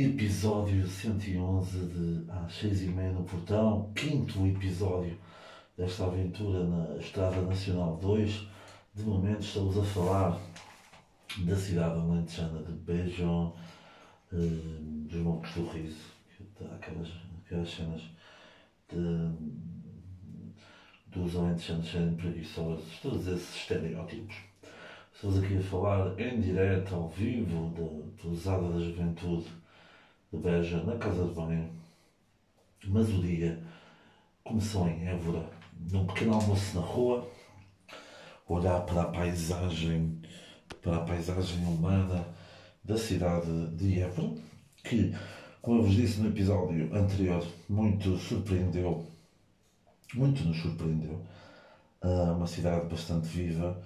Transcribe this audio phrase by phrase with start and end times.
[0.00, 5.18] episódio 111 de Às 6 e meia no Portão, quinto episódio
[5.76, 8.46] desta aventura na Estrada Nacional 2.
[8.94, 10.40] De momento estamos a falar
[11.38, 13.56] da cidade alentejana de Bejon,
[14.32, 14.36] eh,
[15.10, 16.12] dos Montes do Riso,
[16.76, 17.08] aquelas,
[17.44, 18.02] aquelas cenas
[18.88, 19.32] de,
[21.08, 24.36] dos alentejanos serem preguiçosos, todos esses estereótipos.
[25.12, 29.48] Estamos aqui a falar em direto, ao vivo, da Pousada da Juventude
[30.32, 31.70] de Beja, na casa de banho.
[32.86, 33.62] Mas o dia
[34.44, 35.48] começou em Évora,
[35.90, 37.28] num pequeno almoço na rua,
[38.46, 40.20] olhar para a paisagem,
[40.82, 42.26] para a paisagem humana
[42.84, 44.34] da cidade de Évora,
[44.84, 45.14] que,
[45.60, 49.06] como eu vos disse no episódio anterior, muito surpreendeu,
[50.14, 51.24] muito nos surpreendeu.
[52.02, 53.82] Uh, uma cidade bastante viva,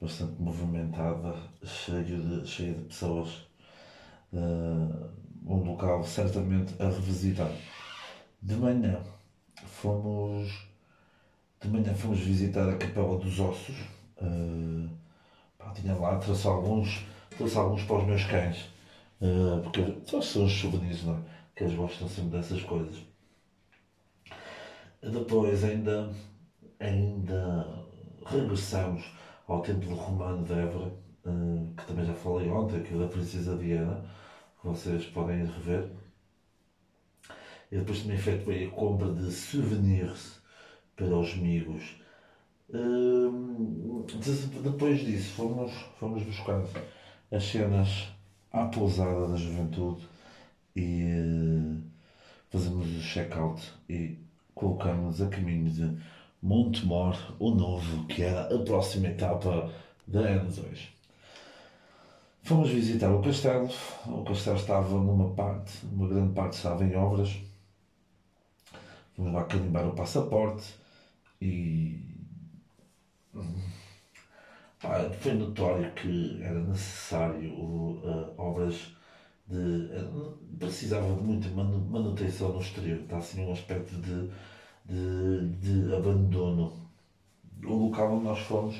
[0.00, 3.28] bastante movimentada, cheia de, cheia de pessoas.
[4.32, 7.50] Uh, um local certamente a revisitar.
[8.42, 9.00] De manhã
[9.64, 10.66] fomos
[11.60, 13.76] de manhã fomos visitar a Capela dos Ossos.
[14.20, 14.88] Uh,
[15.56, 18.68] pá, tinha lá, trouxe alguns, trouxe alguns para os meus cães.
[19.20, 21.18] Uh, porque são os souvenirs, não é?
[21.54, 23.02] Que eles gostam sempre dessas coisas.
[25.02, 26.12] Depois ainda,
[26.78, 27.84] ainda
[28.26, 29.04] regressamos
[29.46, 30.92] ao Templo Romano de Évora,
[31.24, 34.04] uh, que também já falei ontem, que é da Princesa Diana
[34.66, 35.90] vocês podem ir rever.
[37.70, 40.40] E depois também efetuei a compra de souvenirs
[40.94, 41.96] para os amigos.
[42.72, 44.04] Hum,
[44.62, 46.64] depois disso, fomos, fomos buscar
[47.30, 48.08] as cenas
[48.52, 50.06] à pousada da juventude
[50.74, 51.82] e uh,
[52.50, 54.18] fazemos o check-out e
[54.54, 55.96] colocamos a caminho de
[56.42, 59.72] Montemor, o novo, que era a próxima etapa
[60.06, 60.95] da N2.
[62.46, 63.68] Fomos visitar o castelo.
[64.06, 67.36] O castelo estava numa parte, uma grande parte estava em obras.
[69.16, 70.76] Fomos lá carimbar o passaporte
[71.42, 72.00] e.
[75.18, 78.94] Foi notório que era necessário uh, obras
[79.48, 79.56] de.
[79.56, 83.00] Uh, precisava de muita manutenção no exterior.
[83.00, 84.30] Está assim um aspecto de,
[84.84, 86.72] de, de abandono.
[87.64, 88.76] O local onde nós fomos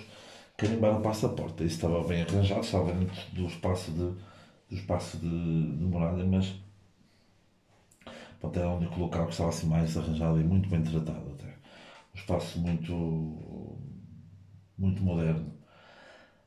[0.56, 1.64] carimbar o passaporte.
[1.64, 6.54] Isso estava bem arranjado, estava dentro do espaço de, do espaço de, de morada, mas
[8.40, 11.46] pronto, era o único local que estava assim mais arranjado e muito bem tratado até.
[12.14, 13.78] Um espaço muito,
[14.78, 15.54] muito moderno.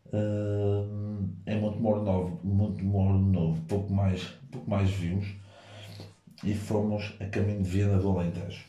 [0.08, 5.28] Uh, é muito Moro Novo, muito Novo, pouco mais, pouco mais vimos
[6.44, 8.66] e fomos a caminho de Viena do Alentejo.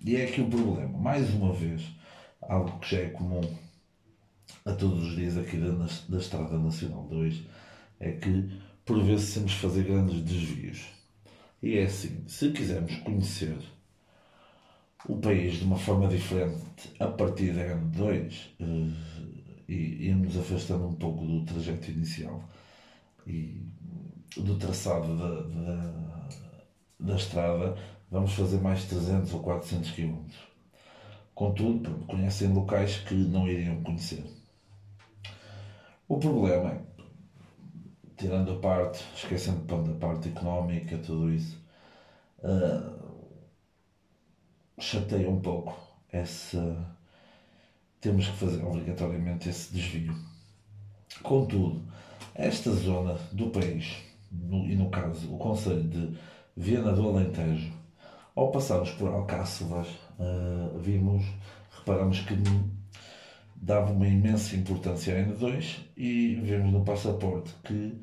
[0.00, 1.84] E é aqui o problema, mais uma vez,
[2.40, 3.42] algo que já é comum
[4.64, 7.42] a todos os dias aqui da, da Estrada Nacional 2
[8.00, 8.50] é que
[8.84, 10.84] por vezes temos que fazer grandes desvios.
[11.62, 13.56] E é assim, se quisermos conhecer
[15.08, 18.92] o país de uma forma diferente a partir da N2 uh,
[19.68, 22.48] e irmos afastando um pouco do trajeto inicial
[23.26, 23.64] e
[24.36, 26.28] do traçado da, da,
[26.98, 27.76] da estrada,
[28.10, 30.24] vamos fazer mais 300 ou 400 km.
[31.34, 34.24] Contudo, conhecem locais que não iriam conhecer.
[36.12, 36.80] O problema é,
[38.18, 41.58] tirando a parte, esquecendo da parte económica, tudo isso,
[42.40, 43.32] uh,
[44.78, 45.74] chateia um pouco
[46.10, 46.86] essa.
[47.98, 50.14] Temos que fazer obrigatoriamente esse desvio.
[51.22, 51.82] Contudo,
[52.34, 53.96] esta zona do país,
[54.30, 56.14] no, e no caso o Conselho de
[56.54, 57.72] Viana do Alentejo,
[58.36, 59.88] ao passarmos por Alcáçovas,
[60.18, 61.24] uh, vimos,
[61.70, 62.34] reparamos que
[63.62, 67.94] dava uma imensa importância à N2 e vemos no passaporte que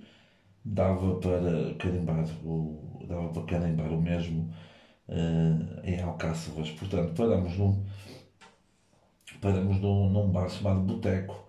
[0.64, 4.50] dava para carimbar o, dava para carimbar o mesmo
[5.10, 6.72] uh, em Alcáçovas.
[6.72, 7.84] Portanto, paramos num,
[9.42, 11.46] paramos num, num bar chamado Boteco,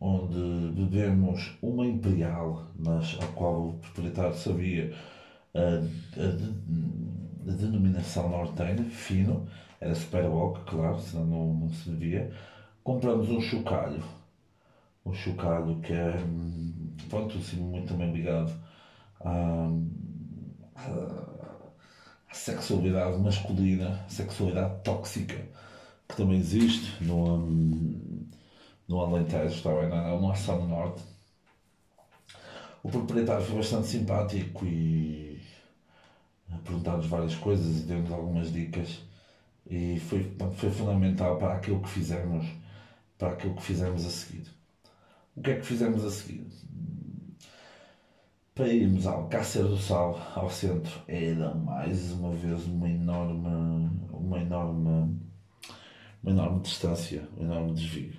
[0.00, 4.92] onde bebemos uma Imperial, mas ao qual o proprietário sabia
[5.54, 5.60] a,
[6.20, 9.46] a, a denominação nortenha, fino,
[9.80, 12.32] era Super Boca, claro, senão não, não se bebia
[12.86, 14.00] compramos um chocalho.
[15.04, 16.14] Um chocalho que é,
[17.10, 18.52] pronto, assim, muito também ligado
[19.20, 19.68] à,
[22.30, 25.36] à sexualidade masculina, sexualidade tóxica,
[26.08, 27.38] que também existe no,
[28.86, 30.36] no Alentejo, está bem?
[30.36, 31.02] Só no Norte.
[32.84, 35.42] O proprietário foi bastante simpático e
[36.62, 39.00] perguntar-nos várias coisas e deu-nos algumas dicas
[39.68, 42.46] e foi, foi fundamental para aquilo que fizemos
[43.18, 44.46] para aquilo que fizemos a seguir.
[45.34, 46.46] O que é que fizemos a seguir?
[48.56, 54.40] para irmos ao Cáceres do Sal, ao centro, era mais uma vez uma enorme, uma
[54.40, 55.20] enorme,
[56.22, 58.14] uma enorme distância, um enorme desvio.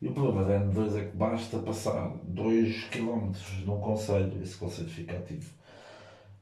[0.00, 3.32] E o problema da N2 é que basta passar 2 km
[3.66, 5.52] num conselho, esse conselho fica ativo.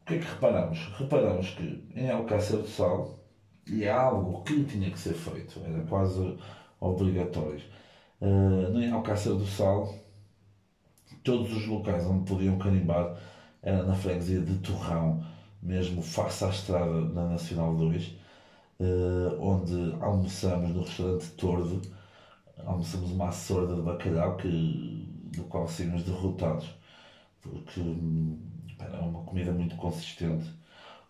[0.02, 0.78] O que é que reparamos?
[0.96, 3.18] Reparamos que em Alcácer do Sal,
[3.66, 6.38] e é algo que tinha que ser feito, era quase
[6.78, 7.60] obrigatório,
[8.20, 9.94] uh, em Alcácer do Sal,
[11.22, 13.16] todos os locais onde podiam carimbar
[13.62, 15.24] era na freguesia de Torrão,
[15.62, 18.14] mesmo face à estrada na Nacional 2, uh,
[18.80, 21.82] eh, onde almoçamos no restaurante Tordo,
[22.64, 24.48] almoçamos uma açorda de bacalhau que,
[25.36, 26.66] do qual saímos derrotados,
[27.42, 27.80] porque
[28.78, 30.46] era uma comida muito consistente.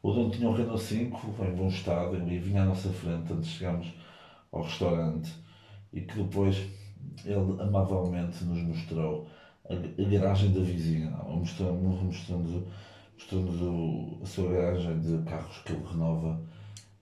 [0.03, 3.51] O dono tinha um Renault 5 em bom estado e vinha à nossa frente antes
[3.51, 3.93] de chegarmos
[4.51, 5.33] ao restaurante
[5.93, 6.57] e que depois
[7.25, 9.27] ele amavelmente nos mostrou
[9.69, 12.67] a, a garagem da vizinha, mostrando, mostrando,
[13.15, 16.41] mostrando a sua garagem de carros que ele renova.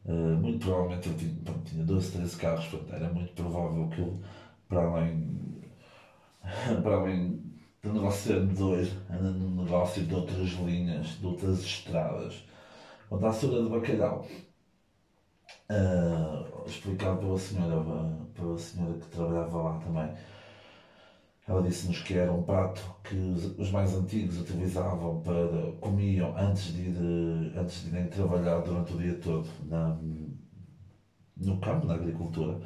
[0.05, 4.01] Uh, muito provavelmente ele tinha, pronto, tinha 12, 13 carros, portanto, era muito provável que
[4.01, 4.21] ele,
[4.69, 5.61] para além,
[6.83, 7.43] para além
[7.83, 12.45] do negócio ser dois, anda no negócio de outras linhas, de outras estradas.
[13.09, 14.27] Quanto à sura de bacalhau,
[15.71, 17.85] uh, explicado pela senhora,
[18.35, 20.15] pela senhora que trabalhava lá também,
[21.47, 26.83] ela disse-nos que era um prato que os mais antigos utilizavam para comiam antes de,
[26.83, 29.99] ir, antes de irem trabalhar durante o dia todo na,
[31.37, 32.61] no campo, na agricultura.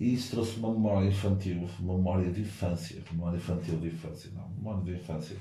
[0.00, 4.84] E isso trouxe uma memória infantil, memória de infância, memória infantil de infância, não, memória
[4.84, 5.36] de infância,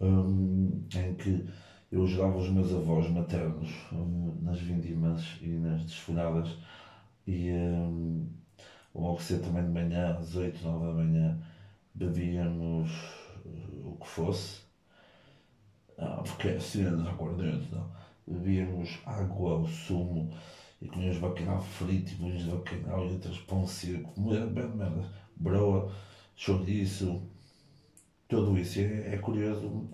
[0.00, 1.46] um, em que
[1.92, 6.56] eu ajudava os meus avós maternos um, nas vindimas e nas desfolhadas
[7.26, 8.26] e um,
[8.94, 11.38] logo cedo também de manhã, às 8, 9 da manhã,
[11.94, 12.90] bebíamos
[13.44, 14.62] uh, o que fosse,
[15.98, 17.92] ah, porque é assim nos aguardentes, não?
[18.26, 20.32] Bebíamos água, o sumo,
[20.80, 25.04] e comíamos bacalhau frito, e bolinhos de bacalhau e outras pão seco, merda, merda,
[25.36, 25.92] broa,
[26.34, 27.22] chouriço,
[28.28, 28.80] tudo isso.
[28.80, 29.88] É, é curioso,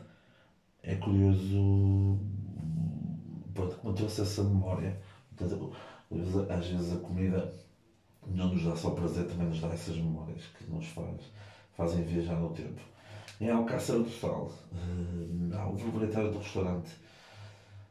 [0.83, 2.19] é curioso,
[3.55, 5.01] pronto, como trouxe essa memória.
[5.37, 5.73] Portanto,
[6.51, 7.53] às vezes a comida
[8.27, 11.23] não nos dá só prazer, também nos dá essas memórias que nos faz
[11.79, 12.81] fazem viajar no tempo.
[13.41, 16.91] Em Alcácer do Sal, uh, o proprietário do restaurante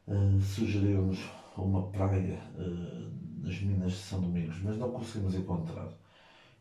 [0.09, 1.19] uh, sugeriu-nos
[1.55, 3.09] uma praia uh,
[3.41, 5.87] nas Minas de São Domingos, mas não conseguimos encontrar.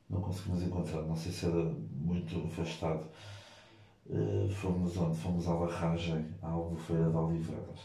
[0.09, 3.05] Não conseguimos encontrar, não sei se era muito afastado.
[4.09, 5.19] Uh, fomos onde?
[5.19, 7.81] Fomos à barragem, à Albufeira de Oliveiras,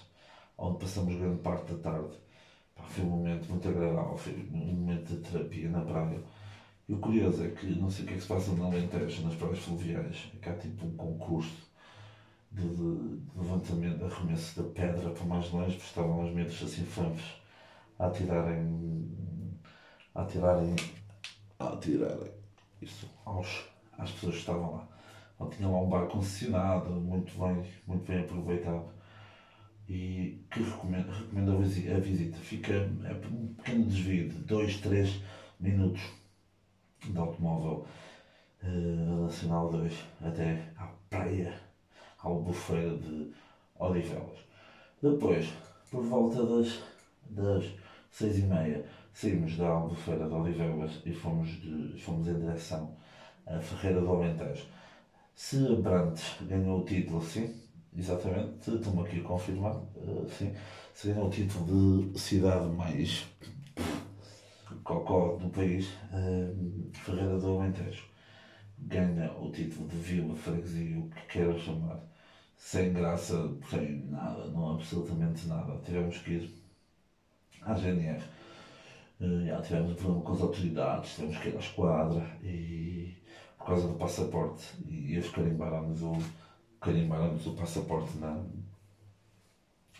[0.57, 2.15] onde passamos grande parte da tarde.
[2.75, 6.21] Pá, foi um momento muito agradável, foi um momento de terapia na praia
[6.91, 9.23] e o curioso é que não sei o que é que se passa no Alentejo,
[9.23, 11.69] nas praias fluviais, é que há tipo um concurso
[12.51, 16.61] de, de, de levantamento, de arremesso da pedra para mais longe, porque estavam os medos
[16.61, 17.41] assim fanfes
[17.97, 19.09] a atirarem,
[20.13, 20.75] a atirarem,
[21.59, 22.31] a atirarem
[22.81, 24.90] isso aos, às pessoas que estavam lá.
[25.49, 28.89] Tinha lá um bar concessionado, muito bem, muito bem aproveitado
[29.87, 32.37] e que recomendo, recomendo a visita.
[32.37, 35.21] Fica é um pequeno desvio de 2, 3
[35.59, 36.01] minutos
[37.03, 37.85] de automóvel
[38.63, 41.53] uh, Nacional 2 até à praia,
[42.19, 43.33] ao bufeiro de
[43.77, 44.39] Odivelas.
[45.01, 45.51] Depois,
[45.89, 46.79] por volta das,
[47.29, 47.65] das
[48.11, 52.95] seis e meia, saímos da Albufeira de Odivelas e fomos, de, fomos em direção
[53.45, 54.65] à Ferreira do Alentejo.
[55.43, 57.51] Se Brantes ganhou o título, sim,
[57.97, 60.53] exatamente, estou-me aqui a confirmar, uh, sim,
[60.93, 63.27] se ganhou o título de cidade mais
[64.83, 68.05] cocó do país, uh, Ferreira do Alentejo,
[68.77, 71.99] ganha o título de Vila Freguesia, o que quero chamar,
[72.55, 75.81] sem graça, sem nada, não absolutamente nada.
[75.83, 76.63] Tivemos que ir
[77.63, 78.23] à GNR,
[79.19, 83.20] uh, já tivemos um problema com as autoridades, tivemos que ir à esquadra e
[83.61, 86.17] por causa do passaporte, e eles carimbaram-nos o,
[86.79, 88.43] carimbaram o passaporte na,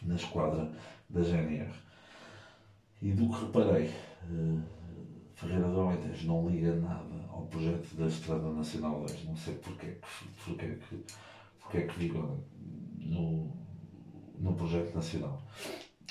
[0.01, 0.71] na esquadra
[1.07, 1.71] da GNR.
[3.01, 3.87] E do que reparei,
[4.29, 4.61] uh,
[5.35, 9.25] Ferreira do Alentejo não liga nada ao projeto da Estrada Nacional 10.
[9.25, 11.05] Não sei porque é que, porque é que,
[11.59, 12.13] porque é que
[12.97, 13.51] no,
[14.39, 15.41] no projeto nacional.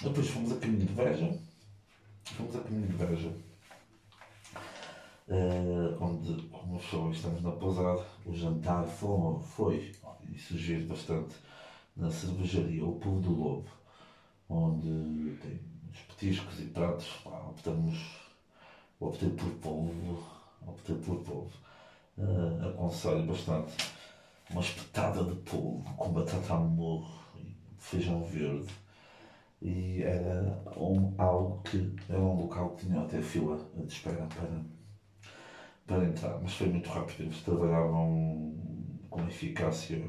[0.02, 1.38] Depois fomos a caminho de Veja.
[2.25, 3.50] Fomos a caminho de Veja.
[5.30, 8.04] Uh, onde, como falou, estamos na pousada.
[8.26, 9.92] O jantar foi, foi
[10.28, 11.37] e sugiro bastante,
[11.96, 13.68] na cervejaria O Povo do Lobo,
[14.49, 15.60] onde tem
[15.92, 17.06] os petiscos e pratos.
[17.22, 17.96] Pá, optamos
[18.99, 20.25] optei por polvo,
[20.66, 21.52] optei por polvo.
[22.18, 23.72] Uh, aconselho bastante
[24.50, 27.20] uma espetada de polvo com batata morro
[27.78, 28.68] feijão verde
[29.62, 34.62] e era um, algo que era um local que tinha até fila de espera para,
[35.90, 38.54] para entrar, mas foi muito rápido, eles trabalhavam
[39.11, 40.00] com eficácia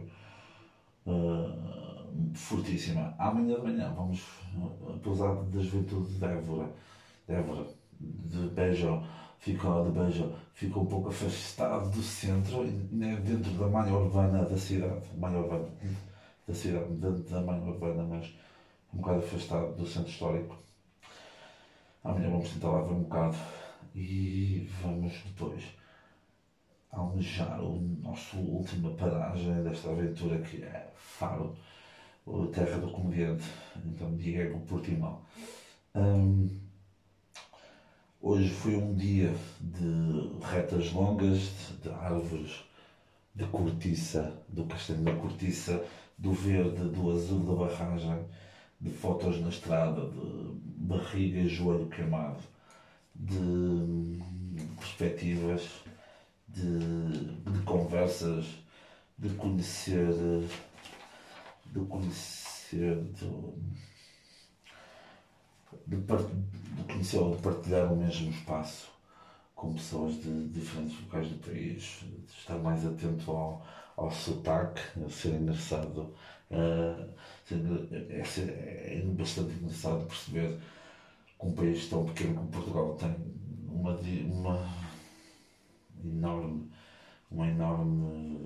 [1.08, 3.16] uh, fortíssima.
[3.18, 4.22] Amanhã de manhã vamos
[4.56, 6.70] uh, pousar da juventude de Évora,
[7.28, 7.66] de Évora,
[8.00, 9.02] de Beja,
[9.40, 14.58] fica de Beja, fica um pouco afastado do centro, né, dentro da malha urbana da
[14.60, 15.68] cidade, malha urbana
[16.48, 18.32] da cidade, dentro da malha urbana, mas
[18.94, 20.56] um bocado afastado do centro histórico.
[22.04, 23.36] Amanhã vamos tentar lá ver um bocado
[23.94, 25.64] e vamos depois
[26.92, 31.56] almejar o nosso última paragem desta aventura que é Faro,
[32.28, 33.46] a terra do comediante,
[33.86, 35.22] então Diego Portimão.
[35.96, 36.50] Um,
[38.22, 42.64] hoje foi um dia de retas longas, de, de árvores,
[43.34, 45.84] de cortiça, do castanho da cortiça,
[46.18, 48.26] do verde, do azul da barragem,
[48.80, 52.42] de fotos na estrada, de barriga e joelho queimado,
[53.22, 54.20] de
[54.78, 55.70] perspectivas,
[56.48, 58.46] de, de conversas,
[59.18, 60.08] de conhecer,
[61.68, 63.30] de conhecer, de,
[65.88, 68.90] de, de conhecer ou de partilhar o mesmo espaço
[69.56, 73.64] com pessoas de diferentes locais do país, de estar mais atento ao,
[73.96, 76.16] ao sotaque, ser engraçado.
[76.50, 77.08] Uh,
[77.52, 80.60] é, é, é bastante engraçado perceber
[81.42, 83.16] que um país tão pequeno como Portugal tem
[83.68, 84.70] uma, uma
[86.04, 86.72] enorme,
[87.32, 88.40] uma enorme,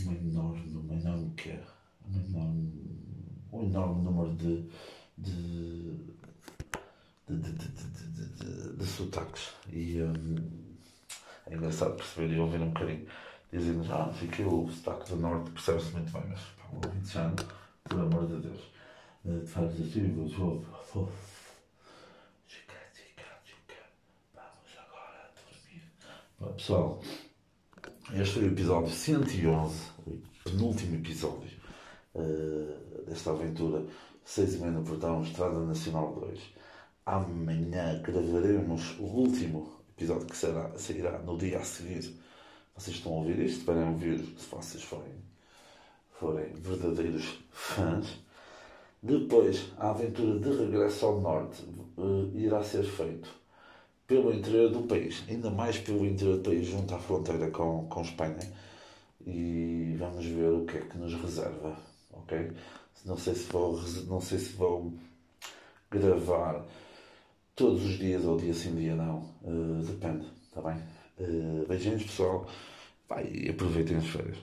[0.00, 1.58] uma enorme, uma enorme que
[2.06, 2.72] uma enorme,
[3.52, 4.66] um enorme número de,
[5.18, 5.92] de,
[7.28, 9.52] de, de, de, de, sotaques.
[9.70, 10.36] E um,
[11.46, 13.06] é engraçado perceber e ouvir um bocadinho
[13.52, 17.44] dizendo ah, fiquei o sotaque do norte, percebe-se muito bem, mas pá, o ouvinte
[17.84, 18.77] por amor de Deus,
[19.28, 21.08] uh, faz assim, vou, vou, vou,
[22.46, 23.74] chica, chica, chica,
[24.34, 26.54] vamos agora dormir.
[26.56, 27.00] Pessoal,
[28.14, 29.74] este foi o episódio 111,
[30.06, 31.58] o penúltimo episódio
[32.14, 33.84] uh, desta aventura,
[34.24, 36.40] 6 e meia no portão, Estrada Nacional 2.
[37.06, 42.14] Amanhã gravaremos o último episódio que será, sairá no dia a seguir
[42.78, 45.12] vocês estão a ouvir isto, podem ouvir se vocês forem,
[46.12, 48.27] forem verdadeiros fãs.
[49.02, 51.62] Depois, a aventura de regresso ao norte
[51.96, 53.28] uh, irá ser feito
[54.06, 58.02] pelo interior do país, ainda mais pelo interior do país, junto à fronteira com, com
[58.02, 58.40] Espanha.
[59.24, 61.76] E vamos ver o que é que nos reserva,
[62.12, 62.50] ok?
[63.04, 64.92] Não sei se vou, não sei se vou
[65.90, 66.64] gravar
[67.54, 69.30] todos os dias ou dia sim, dia não.
[69.42, 70.82] Uh, depende, está bem?
[71.20, 72.46] Uh, beijinhos, pessoal.
[73.08, 74.38] Vai, aproveitem as férias.